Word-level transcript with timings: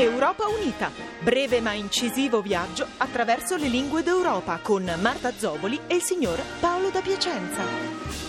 Europa 0.00 0.46
Unita, 0.46 0.92
breve 1.18 1.60
ma 1.60 1.72
incisivo 1.72 2.40
viaggio 2.40 2.86
attraverso 2.98 3.56
le 3.56 3.66
lingue 3.66 4.04
d'Europa 4.04 4.60
con 4.62 4.84
Marta 5.00 5.32
Zoboli 5.36 5.80
e 5.88 5.96
il 5.96 6.02
signor 6.02 6.40
Paolo 6.60 6.90
da 6.90 7.00
Piacenza. 7.00 8.27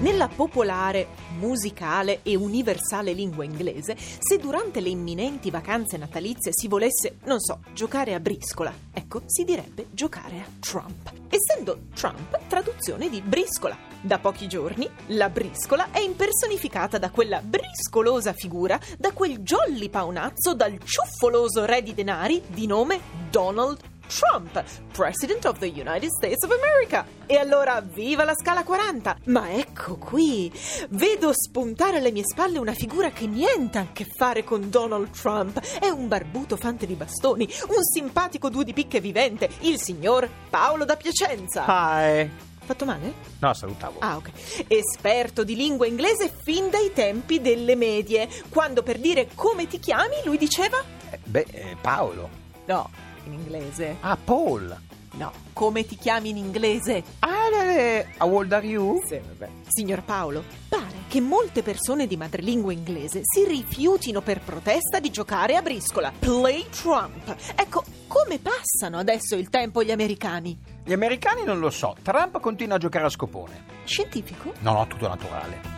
Nella 0.00 0.28
popolare, 0.28 1.08
musicale 1.38 2.20
e 2.22 2.36
universale 2.36 3.14
lingua 3.14 3.44
inglese, 3.44 3.96
se 3.96 4.36
durante 4.38 4.80
le 4.80 4.90
imminenti 4.90 5.50
vacanze 5.50 5.96
natalizie 5.96 6.50
si 6.54 6.68
volesse, 6.68 7.16
non 7.24 7.40
so, 7.40 7.60
giocare 7.72 8.12
a 8.12 8.20
briscola, 8.20 8.72
ecco, 8.92 9.22
si 9.24 9.44
direbbe 9.44 9.86
giocare 9.92 10.36
a 10.40 10.46
Trump. 10.60 11.12
Essendo 11.30 11.86
Trump 11.94 12.38
traduzione 12.46 13.08
di 13.08 13.22
briscola. 13.22 13.76
Da 14.02 14.18
pochi 14.18 14.46
giorni 14.46 14.88
la 15.08 15.30
briscola 15.30 15.90
è 15.90 16.00
impersonificata 16.00 16.98
da 16.98 17.10
quella 17.10 17.40
briscolosa 17.40 18.34
figura, 18.34 18.78
da 18.98 19.12
quel 19.12 19.38
jolly 19.38 19.88
paonazzo, 19.88 20.54
dal 20.54 20.78
ciuffoloso 20.84 21.64
re 21.64 21.82
di 21.82 21.94
denari 21.94 22.42
di 22.46 22.66
nome 22.66 23.00
Donald 23.30 23.78
Trump, 23.78 23.95
President 24.92 25.44
of 25.44 25.58
the 25.58 25.66
United 25.66 26.10
States 26.10 26.44
of 26.44 26.50
America. 26.50 27.06
E 27.26 27.36
allora 27.36 27.80
viva 27.80 28.24
la 28.24 28.34
scala 28.34 28.62
40! 28.62 29.16
Ma 29.26 29.52
ecco 29.52 29.96
qui, 29.96 30.52
vedo 30.90 31.32
spuntare 31.34 31.98
alle 31.98 32.12
mie 32.12 32.24
spalle 32.24 32.58
una 32.58 32.74
figura 32.74 33.10
che 33.10 33.26
niente 33.26 33.78
ha 33.78 33.82
a 33.82 33.92
che 33.92 34.06
fare 34.16 34.44
con 34.44 34.70
Donald 34.70 35.10
Trump. 35.10 35.58
È 35.78 35.88
un 35.88 36.08
barbuto 36.08 36.56
fante 36.56 36.86
di 36.86 36.94
bastoni, 36.94 37.48
un 37.68 37.82
simpatico 37.82 38.48
due 38.48 38.64
di 38.64 38.72
picche 38.72 39.00
vivente, 39.00 39.48
il 39.60 39.80
signor 39.80 40.28
Paolo 40.48 40.84
da 40.84 40.96
Piacenza. 40.96 41.64
Hi. 41.66 42.30
Fatto 42.66 42.84
male? 42.84 43.12
No, 43.38 43.54
salutavo. 43.54 44.00
Ah, 44.00 44.16
ok. 44.16 44.30
Esperto 44.66 45.44
di 45.44 45.54
lingua 45.54 45.86
inglese 45.86 46.32
fin 46.42 46.68
dai 46.68 46.90
tempi 46.92 47.40
delle 47.40 47.76
medie, 47.76 48.28
quando 48.48 48.82
per 48.82 48.98
dire 48.98 49.28
come 49.34 49.68
ti 49.68 49.78
chiami 49.78 50.16
lui 50.24 50.36
diceva 50.36 50.82
Eh, 51.10 51.18
beh, 51.22 51.46
eh, 51.52 51.76
Paolo. 51.80 52.44
No, 52.66 52.90
in 53.24 53.32
inglese. 53.32 53.96
Ah, 54.00 54.16
Paul. 54.22 54.76
No, 55.12 55.32
come 55.54 55.86
ti 55.86 55.96
chiami 55.96 56.28
in 56.28 56.36
inglese? 56.36 57.02
Ah, 57.20 57.48
eh, 57.54 58.06
how 58.18 58.30
old 58.30 58.52
are 58.52 58.66
you? 58.66 59.02
Sì, 59.06 59.18
vabbè. 59.18 59.50
Signor 59.66 60.02
Paolo, 60.02 60.44
pare 60.68 61.04
che 61.08 61.20
molte 61.20 61.62
persone 61.62 62.06
di 62.06 62.18
madrelingua 62.18 62.72
inglese 62.72 63.20
si 63.22 63.46
rifiutino 63.46 64.20
per 64.20 64.40
protesta 64.40 65.00
di 65.00 65.10
giocare 65.10 65.56
a 65.56 65.62
briscola. 65.62 66.12
Play 66.18 66.66
Trump. 66.68 67.34
Ecco, 67.54 67.82
come 68.06 68.38
passano 68.38 68.98
adesso 68.98 69.36
il 69.36 69.48
tempo 69.48 69.82
gli 69.82 69.90
americani? 69.90 70.58
Gli 70.84 70.92
americani 70.92 71.44
non 71.44 71.60
lo 71.60 71.70
so. 71.70 71.96
Trump 72.02 72.38
continua 72.40 72.76
a 72.76 72.78
giocare 72.78 73.06
a 73.06 73.10
scopone. 73.10 73.64
Scientifico? 73.84 74.52
No, 74.60 74.72
no, 74.72 74.86
tutto 74.86 75.08
naturale. 75.08 75.76